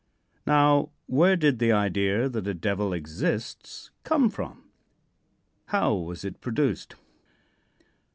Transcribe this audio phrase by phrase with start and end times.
[0.47, 4.63] Now, where did the idea that a Devil exists come from?
[5.67, 6.95] How was it produced?